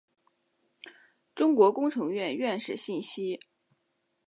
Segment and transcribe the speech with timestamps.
[1.35, 3.39] 中国工程院院士信息